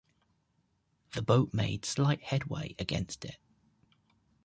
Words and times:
The 1.13 1.21
boat 1.21 1.53
made 1.53 1.85
slight 1.85 2.23
headway 2.23 2.73
against 2.79 3.23
it. 3.23 3.37